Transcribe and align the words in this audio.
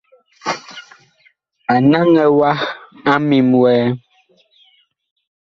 A 1.73 1.75
naŋɛ 1.89 2.23
wa 2.37 2.49
a 3.11 3.13
ŋmim 3.21 3.49
wɛɛ. 3.61 3.83